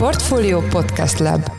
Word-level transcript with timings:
Portfolio 0.00 0.60
Podcast 0.60 1.18
Lab 1.18 1.50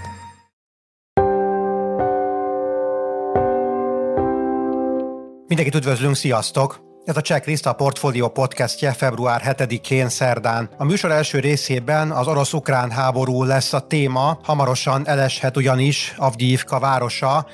Mindenkit 5.47 5.75
üdvözlünk, 5.75 6.15
sziasztok! 6.15 6.81
Ez 7.05 7.17
a 7.17 7.21
Checklist 7.21 7.65
a 7.65 7.73
Portfolio 7.73 8.29
podcastje 8.29 8.91
február 8.91 9.41
7-én 9.45 10.09
szerdán. 10.09 10.69
A 10.77 10.83
műsor 10.83 11.11
első 11.11 11.39
részében 11.39 12.11
az 12.11 12.27
orosz-ukrán 12.27 12.91
háború 12.91 13.43
lesz 13.43 13.73
a 13.73 13.87
téma, 13.87 14.39
hamarosan 14.43 15.07
eleshet 15.07 15.57
ugyanis 15.57 16.13
Avdiivka 16.17 16.79
városa, 16.79 17.45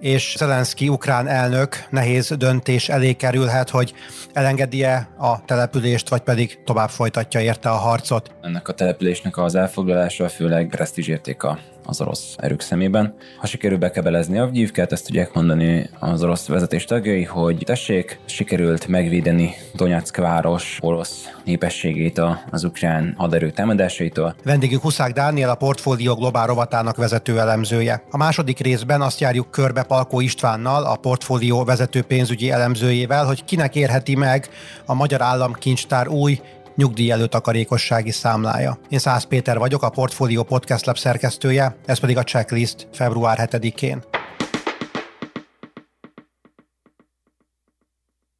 és 0.00 0.34
Zelenszky 0.38 0.88
ukrán 0.88 1.26
elnök 1.28 1.84
nehéz 1.90 2.34
döntés 2.38 2.88
elé 2.88 3.12
kerülhet, 3.12 3.70
hogy 3.70 3.94
elengedi-e 4.32 5.08
a 5.18 5.44
települést, 5.44 6.08
vagy 6.08 6.20
pedig 6.20 6.58
tovább 6.64 6.88
folytatja 6.88 7.40
érte 7.40 7.68
a 7.68 7.76
harcot. 7.76 8.30
Ennek 8.40 8.68
a 8.68 8.72
településnek 8.72 9.38
az 9.38 9.54
elfoglalása 9.54 10.28
főleg 10.28 10.68
presztízsértéka 10.68 11.58
az 11.84 12.00
orosz 12.00 12.34
erők 12.36 12.60
szemében. 12.60 13.14
Ha 13.38 13.46
sikerül 13.46 13.78
bekebelezni 13.78 14.38
a 14.38 14.50
gyívkát, 14.52 14.92
ezt 14.92 15.04
tudják 15.06 15.34
mondani 15.34 15.90
az 15.98 16.22
orosz 16.22 16.46
vezetés 16.46 16.84
tagjai, 16.84 17.24
hogy 17.24 17.62
tessék, 17.64 18.18
sikerült 18.24 18.86
megvédeni 18.86 19.54
Donetsk 19.74 20.16
város 20.16 20.78
orosz 20.80 21.24
népességét 21.44 22.20
az 22.50 22.64
ukrán 22.64 23.14
haderő 23.16 23.50
támadásaitól. 23.50 24.34
Vendégünk 24.44 24.82
Huszák 24.82 25.12
Dániel, 25.12 25.50
a 25.50 25.54
Portfólió 25.54 26.14
Globál 26.14 26.46
rovatának 26.46 26.96
vezető 26.96 27.38
elemzője. 27.38 28.02
A 28.10 28.16
második 28.16 28.58
részben 28.58 29.00
azt 29.00 29.20
járjuk 29.20 29.50
körbe 29.50 29.82
Palkó 29.82 30.20
Istvánnal, 30.20 30.84
a 30.84 30.96
Portfólió 30.96 31.64
vezető 31.64 32.02
pénzügyi 32.02 32.50
elemzőjével, 32.50 33.24
hogy 33.24 33.44
kinek 33.44 33.74
érheti 33.74 34.14
meg 34.14 34.48
a 34.86 34.94
Magyar 34.94 35.22
Államkincstár 35.22 36.08
új 36.08 36.40
nyugdíj 36.74 37.10
előtakarékossági 37.10 38.10
számlája. 38.10 38.78
Én 38.88 38.98
Szász 38.98 39.24
Péter 39.24 39.58
vagyok, 39.58 39.82
a 39.82 39.88
Portfolio 39.88 40.42
Podcast 40.42 40.86
Lab 40.86 40.98
szerkesztője, 40.98 41.76
ez 41.86 41.98
pedig 41.98 42.16
a 42.16 42.24
checklist 42.24 42.88
február 42.92 43.48
7-én. 43.50 44.02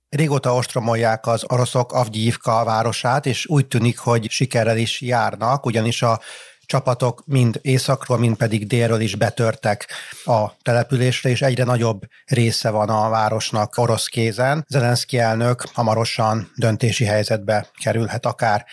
Régóta 0.08 0.54
ostromolják 0.54 1.26
az 1.26 1.44
oroszok 1.48 1.92
Avgyívka 1.92 2.64
városát, 2.64 3.26
és 3.26 3.46
úgy 3.46 3.66
tűnik, 3.66 3.98
hogy 3.98 4.30
sikerrel 4.30 4.76
is 4.76 5.00
járnak, 5.00 5.66
ugyanis 5.66 6.02
a 6.02 6.20
csapatok 6.66 7.22
mind 7.26 7.58
északról, 7.62 8.18
mind 8.18 8.36
pedig 8.36 8.66
délről 8.66 9.00
is 9.00 9.14
betörtek 9.14 9.86
a 10.24 10.56
településre, 10.62 11.30
és 11.30 11.42
egyre 11.42 11.64
nagyobb 11.64 12.02
része 12.26 12.70
van 12.70 12.88
a 12.88 13.08
városnak 13.08 13.78
orosz 13.78 14.06
kézen. 14.06 14.64
Zelenszky 14.68 15.18
elnök 15.18 15.64
hamarosan 15.72 16.50
döntési 16.56 17.04
helyzetbe 17.04 17.66
kerülhet 17.82 18.26
akár. 18.26 18.64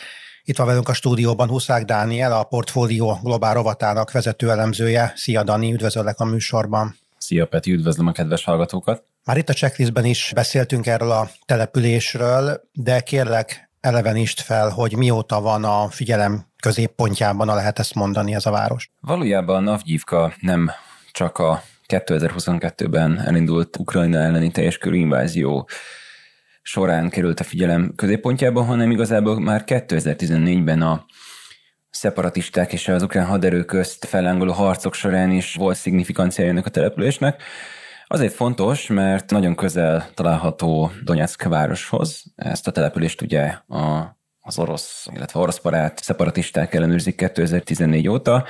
Itt 0.44 0.58
van 0.58 0.68
velünk 0.68 0.90
a 0.90 0.94
stúdióban 0.94 1.50
Huszák 1.50 1.86
Dániel, 1.86 2.32
a 2.32 2.44
Portfólió 2.44 3.20
Globál 3.24 3.54
rovatának 3.54 4.12
vezető 4.12 4.50
elemzője. 4.50 5.14
Szia 5.16 5.44
Dani, 5.44 5.74
üdvözöllek 5.74 6.20
a 6.20 6.26
műsorban. 6.26 6.96
Szia 7.18 7.46
Peti, 7.46 7.72
üdvözlöm 7.72 8.08
a 8.08 8.12
kedves 8.12 8.44
hallgatókat. 8.44 9.04
Már 9.26 9.38
itt 9.38 9.50
a 9.50 9.54
checklistben 9.54 10.06
is 10.06 10.32
beszéltünk 10.36 10.88
erről 10.88 11.12
a 11.12 11.30
településről, 11.46 12.62
de 12.74 13.00
kérlek 13.00 13.71
elevenist 13.82 14.42
fel, 14.42 14.70
hogy 14.70 14.98
mióta 14.98 15.42
van 15.42 15.64
a 15.64 15.90
figyelem 15.90 16.46
középpontjában, 16.62 17.50
a 17.50 17.56
lehet 17.56 17.80
ezt 17.80 17.94
mondani 17.94 18.34
ez 18.34 18.46
a 18.46 18.52
város. 18.52 18.92
Valójában 19.00 19.64
Navgyivka 19.64 20.34
nem 20.40 20.72
csak 21.12 21.38
a 21.38 21.64
2022-ben 21.88 23.20
elindult 23.20 23.78
Ukrajna 23.78 24.18
elleni 24.18 24.52
teljes 24.52 24.78
körű 24.78 24.98
invázió 24.98 25.70
során 26.62 27.10
került 27.10 27.40
a 27.40 27.44
figyelem 27.44 27.94
középpontjába, 27.96 28.64
hanem 28.64 28.92
igazából 28.92 29.40
már 29.40 29.64
2014-ben 29.66 30.82
a 30.82 31.06
szeparatisták 31.90 32.74
és 32.74 32.88
az 32.88 33.04
ukrán 33.04 33.26
haderő 33.26 33.64
közt 33.64 34.06
fellángoló 34.06 34.52
harcok 34.52 34.94
során 34.94 35.32
is 35.32 35.56
volt 35.56 35.78
szignifikációja 35.78 36.50
ennek 36.50 36.66
a 36.66 36.70
településnek. 36.70 37.44
Azért 38.12 38.34
fontos, 38.34 38.88
mert 38.88 39.30
nagyon 39.30 39.56
közel 39.56 40.10
található 40.14 40.92
Donetsk 41.04 41.44
városhoz. 41.44 42.24
Ezt 42.36 42.68
a 42.68 42.72
települést 42.72 43.22
ugye 43.22 43.42
a, 43.68 44.16
az 44.40 44.60
orosz, 44.60 45.08
illetve 45.16 45.40
orosz 45.40 45.60
barát 45.60 46.04
szeparatisták 46.04 46.74
ellenőrzik 46.74 47.16
2014 47.16 48.08
óta, 48.08 48.46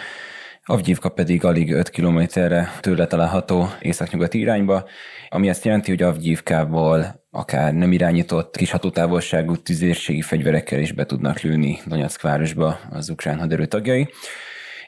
Avgyivka 0.64 1.10
pedig 1.10 1.46
alig 1.46 1.74
5 1.74 1.90
kilométerre 1.90 2.72
tőle 2.80 3.08
található 3.08 3.70
északnyugati 3.80 4.40
irányba, 4.40 4.88
ami 5.30 5.50
azt 5.50 5.66
jelenti, 5.66 5.90
hogy 5.90 6.02
Avgyivkából 6.02 7.26
akár 7.32 7.74
nem 7.74 7.92
irányított 7.92 8.58
kis 8.58 8.72
hatótávolságú 8.72 9.56
tüzérségi 9.56 10.22
fegyverekkel 10.22 10.80
is 10.80 10.92
be 10.92 11.06
tudnak 11.06 11.40
lőni 11.40 11.80
Donetsk 11.86 12.22
városba 12.22 12.80
az 12.90 13.10
ukrán 13.10 13.40
haderő 13.40 13.66
tagjai 13.66 14.10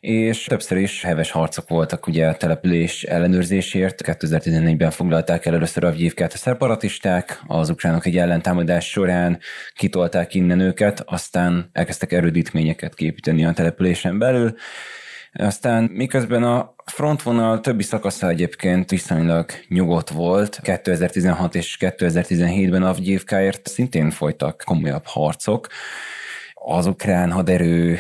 és 0.04 0.44
többször 0.44 0.78
is 0.78 1.04
heves 1.04 1.32
harcok 1.32 1.70
voltak 1.70 2.08
ugye 2.08 2.28
a 2.28 2.38
település 2.38 3.04
ellenőrzésért. 3.04 4.02
2014-ben 4.06 4.92
foglalták 4.92 5.46
el 5.46 5.54
először 5.54 5.84
Avgyívkát 5.84 6.34
a 6.34 6.38
szeparatisták, 6.38 7.42
az 7.48 7.70
ukránok 7.70 8.06
egy 8.06 8.18
ellentámadás 8.18 8.90
során 8.90 9.40
kitolták 9.76 10.34
innen 10.34 10.60
őket, 10.60 11.04
aztán 11.06 11.70
elkezdtek 11.74 12.12
erődítményeket 12.12 12.96
képíteni 12.96 13.46
a 13.46 13.52
településen 13.52 14.20
belül, 14.20 14.56
aztán 15.34 15.84
miközben 15.84 16.44
a 16.44 16.76
frontvonal 16.86 17.60
többi 17.60 17.84
szakasza 17.84 18.30
egyébként 18.30 18.90
viszonylag 18.90 19.52
nyugodt 19.68 20.10
volt, 20.10 20.60
2016 20.62 21.56
és 21.56 21.78
2017-ben 21.80 22.84
Avgyívkáért 22.84 23.68
szintén 23.68 24.10
folytak 24.10 24.64
komolyabb 24.66 25.06
harcok. 25.06 25.68
Az 26.54 26.86
ukrán 26.86 27.32
haderő 27.32 28.00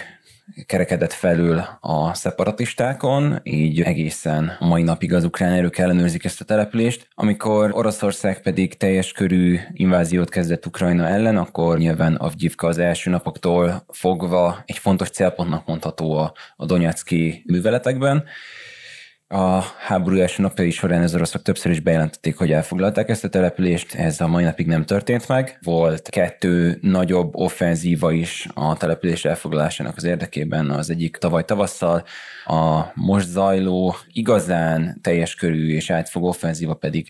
kerekedett 0.65 1.13
felül 1.13 1.63
a 1.79 2.13
szeparatistákon, 2.13 3.39
így 3.43 3.81
egészen 3.81 4.51
mai 4.59 4.83
napig 4.83 5.13
az 5.13 5.23
ukrán 5.23 5.51
erők 5.51 5.77
ellenőrzik 5.77 6.25
ezt 6.25 6.41
a 6.41 6.45
települést. 6.45 7.07
Amikor 7.15 7.71
Oroszország 7.73 8.41
pedig 8.41 8.77
teljes 8.77 9.11
körű 9.11 9.59
inváziót 9.73 10.29
kezdett 10.29 10.65
Ukrajna 10.65 11.07
ellen, 11.07 11.37
akkor 11.37 11.77
nyilván 11.77 12.15
Avgyivka 12.15 12.67
az 12.67 12.77
első 12.77 13.09
napoktól 13.09 13.85
fogva 13.89 14.63
egy 14.65 14.77
fontos 14.77 15.09
célpontnak 15.09 15.65
mondható 15.65 16.17
a, 16.17 16.33
a 16.55 16.65
Donetszki 16.65 17.43
műveletekben, 17.45 18.23
a 19.33 19.63
háború 19.77 20.17
első 20.17 20.41
napjai 20.41 20.69
során 20.69 21.03
az 21.03 21.15
oroszok 21.15 21.41
többször 21.41 21.71
is 21.71 21.79
bejelentették, 21.79 22.37
hogy 22.37 22.51
elfoglalták 22.51 23.09
ezt 23.09 23.23
a 23.23 23.29
települést, 23.29 23.95
ez 23.95 24.21
a 24.21 24.27
mai 24.27 24.43
napig 24.43 24.67
nem 24.67 24.85
történt 24.85 25.27
meg. 25.27 25.57
Volt 25.61 26.09
kettő 26.09 26.77
nagyobb 26.81 27.35
offenzíva 27.35 28.11
is 28.11 28.47
a 28.53 28.77
település 28.77 29.25
elfoglalásának 29.25 29.97
az 29.97 30.03
érdekében, 30.03 30.69
az 30.69 30.89
egyik 30.89 31.17
tavaly 31.17 31.45
tavasszal, 31.45 32.03
a 32.45 32.81
most 32.93 33.27
zajló 33.27 33.95
igazán 34.11 34.99
teljes 35.01 35.35
körű 35.35 35.73
és 35.73 35.89
átfogó 35.89 36.27
offenzíva 36.27 36.73
pedig 36.73 37.07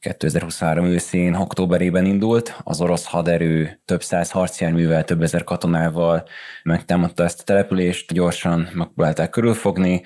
2023 0.00 0.84
őszén, 0.84 1.34
októberében 1.34 2.04
indult, 2.04 2.56
az 2.64 2.80
orosz 2.80 3.06
haderő 3.06 3.80
több 3.84 4.02
száz 4.02 4.30
harcjárművel, 4.30 5.04
több 5.04 5.22
ezer 5.22 5.44
katonával 5.44 6.28
megtámadta 6.62 7.24
ezt 7.24 7.40
a 7.40 7.44
települést, 7.44 8.12
gyorsan 8.12 8.68
megpróbálták 8.72 9.30
körülfogni, 9.30 10.02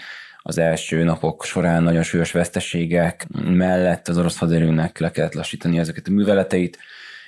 az 0.48 0.58
első 0.58 1.04
napok 1.04 1.44
során 1.44 1.82
nagyon 1.82 2.02
súlyos 2.02 2.32
veszteségek 2.32 3.26
mellett 3.44 4.08
az 4.08 4.18
orosz 4.18 4.38
haderőnek 4.38 4.98
le 4.98 5.10
kellett 5.10 5.34
lassítani 5.34 5.78
ezeket 5.78 6.06
a 6.08 6.10
műveleteit, 6.10 6.78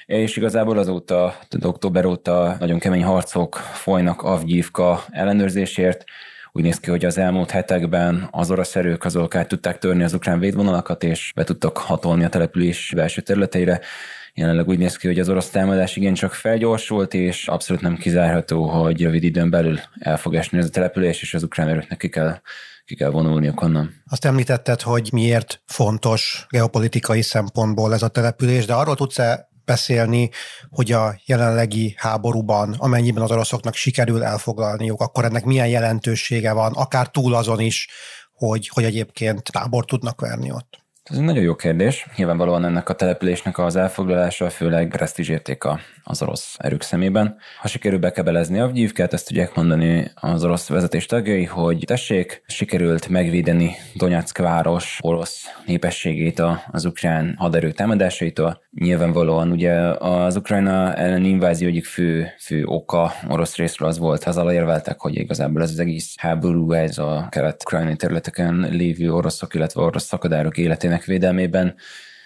és 0.07 0.37
igazából 0.37 0.79
azóta, 0.79 1.39
október 1.63 2.05
óta 2.05 2.57
nagyon 2.59 2.79
kemény 2.79 3.05
harcok 3.05 3.55
folynak 3.57 4.23
Avgyívka 4.23 5.05
ellenőrzésért, 5.11 6.05
úgy 6.53 6.63
néz 6.63 6.81
ki, 6.81 6.91
hogy 6.91 7.05
az 7.05 7.19
elmúlt 7.19 7.51
hetekben 7.51 8.29
az 8.31 8.51
orosz 8.51 8.77
erők 8.77 9.05
azok 9.05 9.35
át 9.35 9.49
tudták 9.49 9.79
törni 9.79 10.03
az 10.03 10.15
ukrán 10.15 10.39
védvonalakat, 10.39 11.05
és 11.05 11.33
be 11.35 11.45
tudtak 11.45 11.77
hatolni 11.77 12.25
a 12.25 12.29
település 12.29 12.93
belső 12.95 13.21
területeire. 13.21 13.81
Jelenleg 14.35 14.69
úgy 14.69 14.79
néz 14.79 14.97
ki, 14.97 15.07
hogy 15.07 15.19
az 15.19 15.29
orosz 15.29 15.51
támadás 15.51 15.97
igencsak 15.97 16.33
felgyorsult, 16.33 17.15
és 17.15 17.49
abszolút 17.49 17.83
nem 17.83 17.97
kizárható, 17.97 18.65
hogy 18.65 19.03
rövid 19.03 19.23
időn 19.23 19.51
belül 19.51 19.79
el 19.99 20.17
fog 20.17 20.35
esni 20.35 20.59
ez 20.59 20.65
a 20.65 20.71
település, 20.71 21.23
és 21.23 21.35
az 21.35 21.43
ukrán 21.43 21.69
erőknek 21.69 21.99
ki 21.99 22.09
kell 22.09 22.41
ki 22.91 22.97
kell 22.97 23.11
vonulniuk 23.11 23.63
onnan. 23.63 24.03
Azt 24.07 24.25
említetted, 24.25 24.81
hogy 24.81 25.09
miért 25.13 25.63
fontos 25.67 26.47
geopolitikai 26.49 27.23
szempontból 27.23 27.95
ez 27.95 28.03
a 28.03 28.09
település, 28.09 28.67
de 28.67 28.75
arról 28.75 28.95
tudsz-e 28.95 29.49
beszélni, 29.65 30.31
hogy 30.69 30.93
a 30.93 31.21
jelenlegi 31.27 31.95
háborúban, 31.97 32.75
amennyiben 32.79 33.23
az 33.23 33.31
oroszoknak 33.31 33.75
sikerül 33.75 34.23
elfoglalniuk, 34.23 35.01
akkor 35.01 35.25
ennek 35.25 35.45
milyen 35.45 35.69
jelentősége 35.69 36.53
van, 36.53 36.73
akár 36.73 37.09
túl 37.09 37.35
azon 37.35 37.61
is, 37.61 37.89
hogy, 38.33 38.69
hogy 38.69 38.85
egyébként 38.85 39.43
tábor 39.53 39.85
tudnak 39.85 40.21
verni 40.21 40.53
ott? 40.53 40.80
Ez 41.11 41.17
egy 41.17 41.23
nagyon 41.23 41.43
jó 41.43 41.55
kérdés. 41.55 42.07
Nyilvánvalóan 42.17 42.65
ennek 42.65 42.89
a 42.89 42.95
településnek 42.95 43.59
az 43.59 43.77
elfoglalása 43.77 44.51
főleg 44.51 44.89
presztízsértéka 44.89 45.81
az 46.05 46.23
orosz 46.23 46.55
erők 46.59 46.83
szemében. 46.83 47.37
Ha 47.61 47.69
sikerül 47.69 47.99
bekebelezni 47.99 48.61
a 48.61 48.71
gyívkát, 48.71 49.13
ezt 49.13 49.27
tudják 49.27 49.55
mondani 49.55 50.11
az 50.15 50.45
orosz 50.45 50.69
vezetés 50.69 51.07
tagjai, 51.07 51.45
hogy 51.45 51.83
tessék, 51.87 52.43
sikerült 52.47 53.09
megvédeni 53.09 53.75
Donetsk 53.95 54.39
város 54.39 54.99
orosz 55.03 55.45
népességét 55.67 56.43
az 56.71 56.85
ukrán 56.85 57.35
haderő 57.39 57.73
támadásaitól, 57.73 58.63
Nyilvánvalóan 58.79 59.51
ugye 59.51 59.73
az 59.99 60.37
Ukrajna 60.37 60.95
elleni 60.95 61.29
invázió 61.29 61.69
egyik 61.69 61.85
fő, 61.85 62.29
fő 62.39 62.65
oka 62.65 63.13
orosz 63.29 63.57
részről 63.57 63.89
az 63.89 63.99
volt, 63.99 64.25
az 64.25 64.37
érveltek, 64.37 65.01
hogy 65.01 65.17
igazából 65.17 65.63
ez 65.63 65.71
az 65.71 65.79
egész 65.79 66.15
háború, 66.19 66.73
ez 66.73 66.99
a 66.99 67.27
kelet-ukrajnai 67.31 67.97
területeken 67.97 68.55
lévő 68.71 69.13
oroszok, 69.13 69.55
illetve 69.55 69.83
orosz 69.83 70.05
szakadárok 70.05 70.59
életének 70.59 71.05
védelmében 71.05 71.75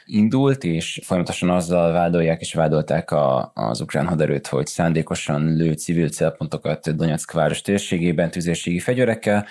indult, 0.04 0.64
és 0.64 1.00
folyamatosan 1.04 1.50
azzal 1.50 1.92
vádolják 1.92 2.40
és 2.40 2.54
vádolták 2.54 3.10
a, 3.10 3.52
az 3.54 3.80
ukrán 3.80 4.06
haderőt, 4.06 4.46
hogy 4.46 4.66
szándékosan 4.66 5.56
lő 5.56 5.72
civil 5.72 6.08
célpontokat 6.08 6.96
Donetsk 6.96 7.32
város 7.32 7.60
térségében 7.60 8.30
tüzérségi 8.30 8.78
fegyverekkel, 8.78 9.46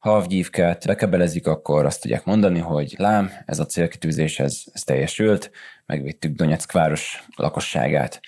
ha 0.00 0.14
Avgyívkát 0.14 0.86
bekebelezik, 0.86 1.46
akkor 1.46 1.84
azt 1.84 2.00
tudják 2.00 2.24
mondani, 2.24 2.58
hogy 2.58 2.94
lám, 2.98 3.30
ez 3.46 3.58
a 3.58 3.66
célkitűzés, 3.66 4.38
ez, 4.38 4.62
ez 4.72 4.82
teljesült, 4.82 5.50
megvittük 5.90 6.34
Donetsk 6.36 6.72
város 6.72 7.22
lakosságát. 7.36 8.20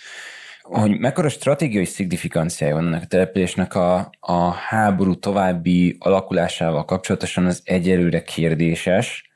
Hogy 0.62 0.99
mekkora 0.99 1.29
stratégiai 1.29 1.85
szignifikánciája 1.85 2.75
van 2.75 2.87
ennek 2.87 3.03
a 3.03 3.06
településnek 3.06 3.75
a, 3.75 4.11
a 4.20 4.50
háború 4.50 5.14
további 5.14 5.97
alakulásával 5.99 6.85
kapcsolatosan, 6.85 7.47
az 7.47 7.61
egyelőre 7.64 8.23
kérdéses, 8.23 9.31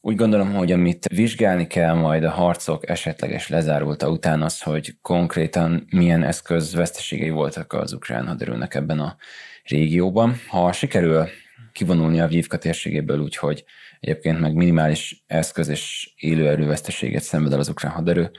úgy 0.00 0.16
gondolom, 0.16 0.54
hogy 0.54 0.72
amit 0.72 1.06
vizsgálni 1.14 1.66
kell 1.66 1.94
majd 1.94 2.24
a 2.24 2.30
harcok 2.30 2.88
esetleges 2.88 3.48
lezárulta 3.48 4.08
után 4.10 4.42
az, 4.42 4.62
hogy 4.62 4.96
konkrétan 5.02 5.86
milyen 5.90 6.22
eszköz 6.22 6.74
veszteségei 6.74 7.30
voltak 7.30 7.72
az 7.72 7.92
ukrán 7.92 8.26
haderőnek 8.26 8.74
ebben 8.74 8.98
a 8.98 9.16
régióban. 9.62 10.40
Ha 10.48 10.72
sikerül 10.72 11.28
kivonulni 11.72 12.20
a 12.20 12.26
Vívka 12.26 12.58
térségéből 12.58 13.18
úgy, 13.18 13.36
hogy 13.36 13.64
egyébként 14.00 14.40
meg 14.40 14.54
minimális 14.54 15.24
eszköz 15.26 15.68
és 15.68 16.12
élő 16.16 16.48
erőveszteséget 16.48 17.22
szenved 17.22 17.52
el 17.52 17.58
az 17.58 17.68
ukrán 17.68 17.92
haderő, 17.92 18.30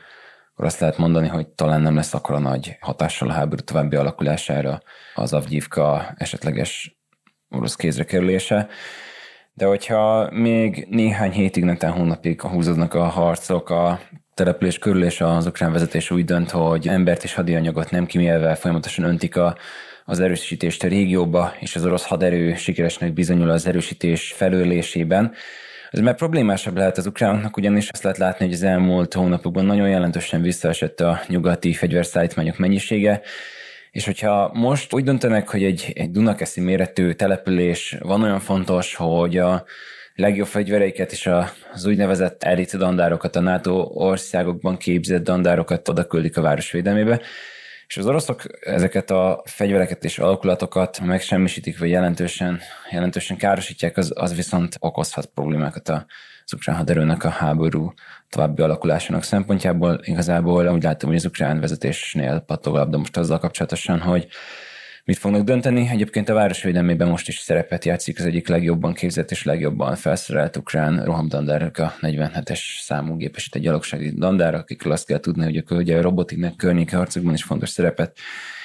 akkor 0.52 0.66
azt 0.66 0.80
lehet 0.80 0.98
mondani, 0.98 1.28
hogy 1.28 1.48
talán 1.48 1.82
nem 1.82 1.96
lesz 1.96 2.14
akkora 2.14 2.40
nagy 2.40 2.78
hatással 2.80 3.30
a 3.30 3.34
háború 3.34 3.62
további 3.62 3.96
alakulására 3.96 4.82
az 5.16 5.34
Avgyívka 5.34 6.14
esetleges 6.18 7.00
orosz 7.50 7.76
kézre 7.76 8.04
kerülése. 8.04 8.68
De 9.54 9.66
hogyha 9.66 10.30
még 10.32 10.88
néhány 10.90 11.32
hétig, 11.32 11.64
netán 11.64 11.92
hónapig 11.92 12.42
húzódnak 12.42 12.94
a 12.94 13.04
harcok 13.04 13.70
a 13.70 14.00
település 14.40 14.78
körül, 14.78 15.04
és 15.04 15.22
az 15.22 15.46
ukrán 15.46 15.72
vezetés 15.72 16.12
úgy 16.12 16.26
dönt, 16.26 16.52
hogy 16.52 16.88
embert 16.88 17.24
és 17.24 17.34
hadianyagot 17.34 17.92
nem 17.92 18.06
kimélve 18.06 18.56
folyamatosan 18.56 19.06
öntik 19.06 19.38
a, 19.38 19.58
az 20.06 20.20
erősítést 20.20 20.84
a 20.84 20.88
régióba, 20.88 21.54
és 21.60 21.76
az 21.76 21.86
orosz 21.86 22.06
haderő 22.06 22.56
sikeresnek 22.56 23.14
bizonyul 23.14 23.50
az 23.50 23.68
erősítés 23.68 24.34
felőlésében, 24.36 25.34
ez 25.92 26.00
már 26.00 26.16
problémásabb 26.16 26.78
lehet 26.78 26.98
az 26.98 27.06
ukránoknak, 27.06 27.58
ugyanis 27.58 27.90
azt 27.90 28.04
lehet 28.04 28.18
látni, 28.18 28.46
hogy 28.46 28.54
az 28.54 28.64
elmúlt 28.64 29.14
hónapokban 29.14 29.66
nagyon 29.66 29.90
jelentősen 29.90 30.42
visszaesett 30.42 31.00
a 31.00 31.22
nyugati 31.28 31.74
fegyverszállítmányok 31.74 32.58
mennyisége, 32.58 33.22
és 33.92 34.06
hogyha 34.06 34.52
most 34.54 34.94
úgy 34.94 35.04
döntenek, 35.04 35.50
hogy 35.50 35.64
egy, 35.64 35.92
egy 35.96 36.12
Dunakeszi 36.12 36.62
méretű 36.62 37.12
település 37.12 37.98
van 38.00 38.24
olyan 38.24 38.40
fontos, 38.40 38.96
hogy 38.96 39.38
a 39.38 39.66
legjobb 40.20 40.48
fegyvereiket 40.48 41.12
és 41.12 41.30
az 41.74 41.86
úgynevezett 41.86 42.44
elit 42.44 42.78
dandárokat, 42.78 43.36
a 43.36 43.40
NATO 43.40 43.90
országokban 43.94 44.78
képzett 44.78 45.24
dandárokat 45.24 45.90
oda 45.90 46.06
küldik 46.06 46.38
a 46.38 46.42
város 46.42 46.72
védelmébe, 46.72 47.22
és 47.88 47.98
az 47.98 48.06
oroszok 48.06 48.44
ezeket 48.60 49.12
a 49.12 49.42
fegyvereket 49.46 50.04
és 50.04 50.20
alakulatokat 50.20 51.00
megsemmisítik, 51.00 51.80
vagy 51.80 51.90
jelentősen, 51.90 52.60
jelentősen 52.92 53.38
károsítják, 53.38 53.98
az, 53.98 54.12
az 54.16 54.36
viszont 54.36 54.76
okozhat 54.80 55.26
problémákat 55.26 55.90
az 55.90 56.54
ukrán 56.54 56.76
haderőnek 56.76 57.24
a 57.24 57.30
háború 57.30 57.94
további 58.30 58.62
alakulásának 58.62 59.24
szempontjából. 59.24 60.00
Igazából 60.04 60.68
úgy 60.68 60.84
látom, 60.84 61.10
hogy 61.10 61.20
az 61.20 61.26
ukrán 61.26 61.60
vezetésnél 61.60 62.40
pattog 62.40 62.74
labda 62.74 62.98
most 62.98 63.18
azzal 63.18 63.40
kapcsolatosan, 63.40 64.00
hogy 64.00 64.28
mit 65.10 65.18
fognak 65.18 65.44
dönteni. 65.44 65.90
Egyébként 65.92 66.30
a 66.30 66.34
városvédelmében 66.34 67.08
most 67.08 67.28
is 67.28 67.38
szerepet 67.38 67.86
játszik 67.86 68.20
az 68.20 68.26
egyik 68.26 68.48
legjobban 68.48 68.94
képzett 68.94 69.32
és 69.32 69.44
legjobban 69.44 69.96
felszerelt 69.96 70.58
ukrán 70.58 71.04
rohamdandárok 71.04 71.78
a 71.78 71.94
47-es 72.02 72.60
számú 72.80 73.16
gépesített 73.16 73.62
gyalogsági 73.62 74.10
dandár, 74.10 74.54
akikről 74.54 74.94
azt 74.94 75.06
kell 75.06 75.20
tudni, 75.20 75.44
hogy 75.44 75.64
a, 75.68 75.74
ugye 75.74 75.98
a 75.98 76.02
robotiknek 76.02 76.56
környéke 76.56 76.98
harcokban 76.98 77.34
is 77.34 77.44
fontos 77.44 77.70
szerepet 77.70 78.18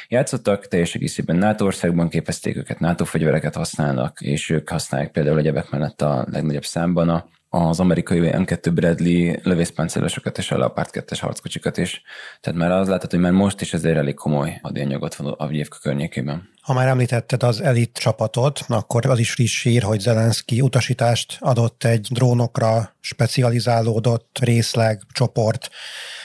játszottak, 0.09 0.69
teljes 0.69 0.95
egészében 0.95 1.37
NATO 1.37 1.65
országban 1.65 2.09
képezték 2.09 2.57
őket, 2.57 2.81
NATO 2.81 3.05
fegyvereket 3.05 3.55
használnak, 3.55 4.21
és 4.21 4.51
ők 4.51 4.69
használják 4.69 5.11
például 5.11 5.39
egyebek 5.39 5.71
mellett 5.71 6.03
a 6.03 6.27
legnagyobb 6.31 6.65
számban 6.65 7.09
a 7.09 7.27
az 7.55 7.81
amerikai 7.81 8.21
M2 8.23 8.71
Bradley 8.75 9.35
lövészpáncélosokat 9.43 10.39
és 10.39 10.51
a 10.51 10.59
Leopard 10.59 10.89
2-es 10.93 11.19
harckocsikat 11.21 11.79
is. 11.79 12.03
Tehát 12.41 12.59
már 12.59 12.71
az 12.71 12.89
látható, 12.89 13.17
hogy 13.17 13.25
már 13.25 13.33
most 13.33 13.61
is 13.61 13.73
ezért 13.73 13.97
elég 13.97 14.15
komoly 14.15 14.59
hadianyagot 14.63 15.15
van 15.15 15.33
a 15.33 15.47
Vjevka 15.47 15.79
környékében. 15.83 16.49
Ha 16.61 16.73
már 16.73 16.89
említetted 16.89 17.43
az 17.43 17.61
elit 17.61 17.99
csapatot, 17.99 18.65
akkor 18.69 19.07
az 19.07 19.19
is 19.19 19.33
friss 19.33 19.63
hír, 19.63 19.83
hogy 19.83 20.01
Zelenszky 20.01 20.61
utasítást 20.61 21.37
adott 21.41 21.85
egy 21.85 22.09
drónokra 22.11 22.95
specializálódott 23.01 24.39
részleg, 24.41 25.03
csoport 25.13 25.71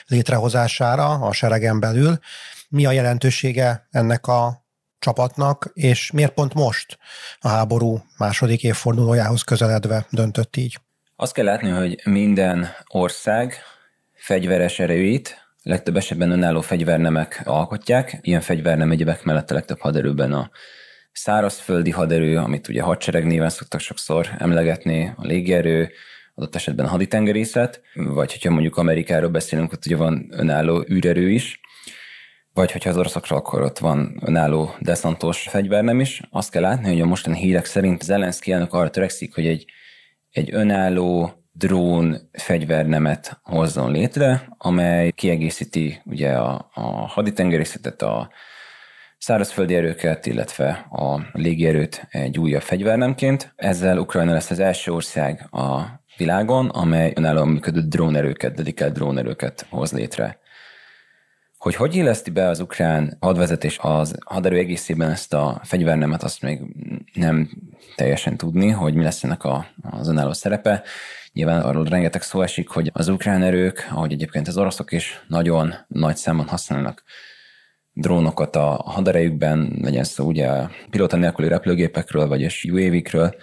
létrehozására 0.07 1.05
a 1.05 1.33
seregen 1.33 1.79
belül. 1.79 2.19
Mi 2.69 2.85
a 2.85 2.91
jelentősége 2.91 3.87
ennek 3.91 4.27
a 4.27 4.63
csapatnak, 4.99 5.71
és 5.73 6.11
miért 6.11 6.33
pont 6.33 6.53
most 6.53 6.97
a 7.39 7.47
háború 7.47 8.01
második 8.17 8.63
évfordulójához 8.63 9.41
közeledve 9.41 10.05
döntött 10.09 10.55
így? 10.55 10.79
Azt 11.21 11.33
kell 11.33 11.45
látni, 11.45 11.69
hogy 11.69 12.01
minden 12.03 12.67
ország 12.87 13.53
fegyveres 14.13 14.79
erőit 14.79 15.47
legtöbb 15.63 15.95
esetben 15.95 16.31
önálló 16.31 16.61
fegyvernemek 16.61 17.41
alkotják. 17.45 18.17
Ilyen 18.21 18.41
fegyvernem 18.41 18.91
egyebek 18.91 19.23
mellett 19.23 19.51
a 19.51 19.53
legtöbb 19.53 19.79
haderőben 19.79 20.33
a 20.33 20.49
szárazföldi 21.11 21.91
haderő, 21.91 22.37
amit 22.37 22.67
ugye 22.67 22.81
hadsereg 22.81 23.25
néven 23.25 23.49
szoktak 23.49 23.79
sokszor 23.79 24.29
emlegetni, 24.37 25.13
a 25.15 25.25
légierő, 25.25 25.91
adott 26.35 26.55
esetben 26.55 26.85
a 26.85 26.89
haditengerészet, 26.89 27.81
vagy 27.93 28.31
hogyha 28.31 28.51
mondjuk 28.51 28.77
Amerikáról 28.77 29.29
beszélünk, 29.29 29.71
ott 29.71 29.85
ugye 29.85 29.95
van 29.95 30.27
önálló 30.31 30.85
űrerő 30.91 31.29
is, 31.29 31.59
vagy 32.53 32.71
hogyha 32.71 32.89
az 32.89 32.97
oroszokról, 32.97 33.39
akkor 33.39 33.61
ott 33.61 33.79
van 33.79 34.19
önálló 34.25 34.75
deszantos 34.79 35.41
fegyvernem 35.49 35.99
is. 35.99 36.21
Azt 36.31 36.51
kell 36.51 36.61
látni, 36.61 36.87
hogy 36.87 37.01
a 37.01 37.05
mostani 37.05 37.37
hírek 37.37 37.65
szerint 37.65 38.03
Zelenszky 38.03 38.51
elnök 38.51 38.73
arra 38.73 38.89
törekszik, 38.89 39.35
hogy 39.35 39.47
egy 39.47 39.65
egy 40.31 40.53
önálló 40.53 41.33
drón 41.51 42.29
fegyvernemet 42.31 43.39
hozzon 43.43 43.91
létre, 43.91 44.47
amely 44.57 45.11
kiegészíti 45.11 46.01
ugye 46.05 46.31
a, 46.31 46.69
a 46.73 46.81
haditengerészetet, 47.07 48.01
a 48.01 48.29
szárazföldi 49.17 49.75
erőket, 49.75 50.25
illetve 50.25 50.69
a 50.91 51.21
légierőt 51.31 52.07
egy 52.09 52.39
újabb 52.39 52.61
fegyvernemként. 52.61 53.53
Ezzel 53.55 53.97
Ukrajna 53.97 54.31
lesz 54.31 54.49
az 54.49 54.59
első 54.59 54.91
ország 54.91 55.47
a 55.51 55.81
világon, 56.17 56.69
amely 56.69 57.13
önállóan 57.15 57.47
működő 57.47 57.81
drónerőket, 57.81 58.55
dedikált 58.55 58.93
drónerőket 58.93 59.65
hoz 59.69 59.91
létre. 59.91 60.39
Hogy 61.59 61.75
hogy 61.75 61.95
illeszti 61.95 62.29
be 62.29 62.47
az 62.47 62.59
ukrán 62.59 63.17
hadvezetés 63.19 63.77
az 63.81 64.15
haderő 64.25 64.57
egészében 64.57 65.11
ezt 65.11 65.33
a 65.33 65.61
fegyvernemet, 65.63 66.23
azt 66.23 66.41
még 66.41 66.61
nem 67.13 67.49
teljesen 67.95 68.37
tudni, 68.37 68.69
hogy 68.69 68.93
mi 68.93 69.03
lesz 69.03 69.23
ennek 69.23 69.43
a, 69.43 69.65
az 69.89 70.07
önálló 70.07 70.33
szerepe. 70.33 70.83
Nyilván 71.33 71.61
arról 71.61 71.83
rengeteg 71.83 72.21
szó 72.21 72.41
esik, 72.41 72.69
hogy 72.69 72.89
az 72.93 73.07
ukrán 73.07 73.43
erők, 73.43 73.87
ahogy 73.91 74.11
egyébként 74.11 74.47
az 74.47 74.57
oroszok 74.57 74.91
is 74.91 75.23
nagyon 75.27 75.73
nagy 75.87 76.15
számon 76.15 76.47
használnak 76.47 77.03
drónokat 77.93 78.55
a 78.55 78.81
haderejükben, 78.85 79.77
legyen 79.81 80.03
szó 80.03 80.25
ugye 80.25 80.49
pilóta 80.89 81.17
nélküli 81.17 81.47
repülőgépekről, 81.47 82.27
vagy 82.27 82.67
UAV-kről, 82.71 83.35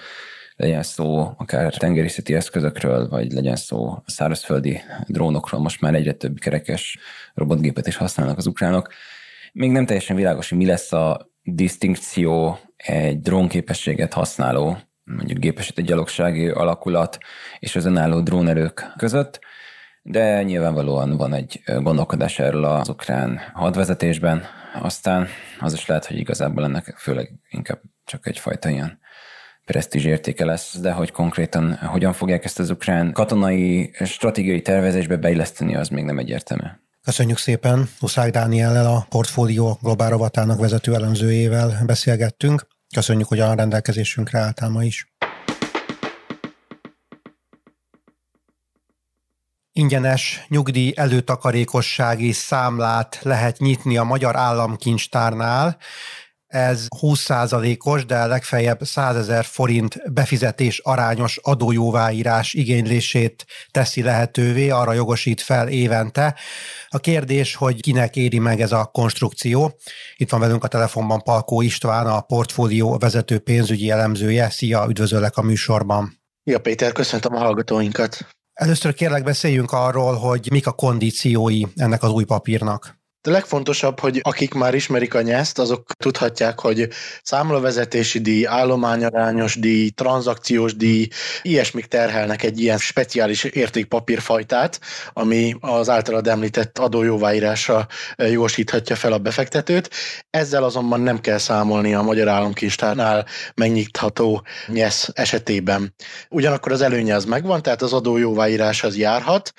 legyen 0.56 0.82
szó 0.82 1.32
akár 1.36 1.74
tengerészeti 1.74 2.34
eszközökről, 2.34 3.08
vagy 3.08 3.32
legyen 3.32 3.56
szó 3.56 4.02
szárazföldi 4.06 4.80
drónokról, 5.06 5.60
most 5.60 5.80
már 5.80 5.94
egyre 5.94 6.12
több 6.12 6.38
kerekes 6.38 6.98
robotgépet 7.34 7.86
is 7.86 7.96
használnak 7.96 8.36
az 8.36 8.46
ukránok. 8.46 8.92
Még 9.52 9.70
nem 9.70 9.86
teljesen 9.86 10.16
világos, 10.16 10.48
hogy 10.48 10.58
mi 10.58 10.66
lesz 10.66 10.92
a 10.92 11.30
distinkció 11.42 12.58
egy 12.76 13.20
drónképességet 13.20 14.12
használó, 14.12 14.78
mondjuk 15.04 15.38
gépesített 15.38 15.84
gyalogsági 15.84 16.48
alakulat 16.48 17.18
és 17.58 17.76
az 17.76 17.84
önálló 17.84 18.20
drónerők 18.20 18.92
között, 18.96 19.40
de 20.02 20.42
nyilvánvalóan 20.42 21.16
van 21.16 21.34
egy 21.34 21.62
gondolkodás 21.64 22.38
erről 22.38 22.64
az 22.64 22.88
ukrán 22.88 23.40
hadvezetésben, 23.52 24.42
aztán 24.82 25.26
az 25.60 25.72
is 25.72 25.86
lehet, 25.86 26.06
hogy 26.06 26.18
igazából 26.18 26.64
ennek 26.64 26.94
főleg 26.98 27.32
inkább 27.50 27.80
csak 28.04 28.26
egyfajta 28.26 28.68
ilyen 28.68 28.98
presztízs 29.66 30.04
értéke 30.04 30.44
lesz, 30.44 30.78
de 30.78 30.92
hogy 30.92 31.10
konkrétan 31.10 31.76
hogyan 31.76 32.12
fogják 32.12 32.44
ezt 32.44 32.58
az 32.58 32.70
ukrán 32.70 33.12
katonai 33.12 33.90
stratégiai 34.04 34.62
tervezésbe 34.62 35.16
beilleszteni, 35.16 35.76
az 35.76 35.88
még 35.88 36.04
nem 36.04 36.18
egyértelmű. 36.18 36.66
Köszönjük 37.02 37.38
szépen. 37.38 37.88
Uszály 38.00 38.30
Dániellel 38.30 38.86
a 38.86 39.06
portfólió 39.08 39.78
globál 39.82 40.10
rovatának 40.10 40.60
vezető 40.60 40.94
elemzőjével 40.94 41.82
beszélgettünk. 41.86 42.66
Köszönjük, 42.94 43.28
hogy 43.28 43.40
a 43.40 43.54
rendelkezésünkre 43.54 44.38
álltál 44.38 44.68
ma 44.68 44.84
is. 44.84 45.06
ingyenes 49.76 50.44
nyugdíj 50.48 50.92
előtakarékossági 50.96 52.32
számlát 52.32 53.18
lehet 53.22 53.58
nyitni 53.58 53.96
a 53.96 54.04
Magyar 54.04 54.36
Államkincstárnál, 54.36 55.76
ez 56.56 56.86
20%-os, 57.00 58.04
de 58.04 58.26
legfeljebb 58.26 58.84
100 58.84 59.16
ezer 59.16 59.44
forint 59.44 60.12
befizetés 60.12 60.78
arányos 60.78 61.38
adójóváírás 61.42 62.54
igénylését 62.54 63.46
teszi 63.70 64.02
lehetővé, 64.02 64.70
arra 64.70 64.92
jogosít 64.92 65.40
fel 65.40 65.68
évente. 65.68 66.34
A 66.88 66.98
kérdés, 66.98 67.54
hogy 67.54 67.80
kinek 67.80 68.16
éri 68.16 68.38
meg 68.38 68.60
ez 68.60 68.72
a 68.72 68.84
konstrukció. 68.84 69.78
Itt 70.16 70.30
van 70.30 70.40
velünk 70.40 70.64
a 70.64 70.68
telefonban 70.68 71.22
Palkó 71.22 71.60
István, 71.60 72.06
a 72.06 72.20
portfólió 72.20 72.98
vezető 72.98 73.38
pénzügyi 73.38 73.90
elemzője. 73.90 74.50
Szia, 74.50 74.86
üdvözöllek 74.88 75.36
a 75.36 75.42
műsorban. 75.42 76.20
Ja, 76.44 76.58
Péter, 76.58 76.92
köszöntöm 76.92 77.34
a 77.34 77.38
hallgatóinkat. 77.38 78.26
Először 78.52 78.94
kérlek 78.94 79.24
beszéljünk 79.24 79.72
arról, 79.72 80.14
hogy 80.14 80.48
mik 80.50 80.66
a 80.66 80.72
kondíciói 80.72 81.62
ennek 81.74 82.02
az 82.02 82.10
új 82.10 82.24
papírnak. 82.24 83.04
A 83.26 83.30
legfontosabb, 83.30 84.00
hogy 84.00 84.20
akik 84.22 84.54
már 84.54 84.74
ismerik 84.74 85.14
a 85.14 85.20
nyeszt, 85.20 85.58
azok 85.58 85.92
tudhatják, 85.98 86.60
hogy 86.60 86.88
számlavezetési 87.22 88.18
díj, 88.18 88.46
állományarányos 88.46 89.54
díj, 89.54 89.90
tranzakciós 89.90 90.76
díj, 90.76 91.08
ilyesmik 91.42 91.86
terhelnek 91.86 92.42
egy 92.42 92.60
ilyen 92.60 92.78
speciális 92.78 93.44
értékpapírfajtát, 93.44 94.80
ami 95.12 95.54
az 95.60 95.88
általad 95.88 96.26
említett 96.28 96.78
adójóváírásra 96.78 97.86
jogosíthatja 98.16 98.96
fel 98.96 99.12
a 99.12 99.18
befektetőt. 99.18 99.90
Ezzel 100.30 100.64
azonban 100.64 101.00
nem 101.00 101.20
kell 101.20 101.38
számolni 101.38 101.94
a 101.94 102.02
Magyar 102.02 102.28
Államkincstárnál 102.28 103.26
megnyitható 103.54 104.42
nyesz 104.66 105.08
esetében. 105.12 105.94
Ugyanakkor 106.30 106.72
az 106.72 106.80
előnye 106.80 107.14
az 107.14 107.24
megvan, 107.24 107.62
tehát 107.62 107.82
az 107.82 107.92
adójóváírás 107.92 108.82
az 108.82 108.96
járhat, 108.96 109.52